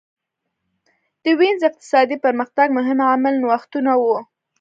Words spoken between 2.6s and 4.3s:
مهم عامل نوښتونه وو